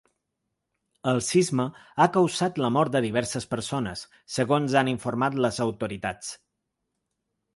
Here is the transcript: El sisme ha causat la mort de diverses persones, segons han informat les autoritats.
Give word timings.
El 1.09 1.19
sisme 1.25 1.65
ha 1.97 2.07
causat 2.15 2.57
la 2.63 2.71
mort 2.77 2.95
de 2.95 3.01
diverses 3.05 3.47
persones, 3.53 4.01
segons 4.39 4.77
han 4.81 4.89
informat 4.93 5.39
les 5.47 5.63
autoritats. 5.67 6.33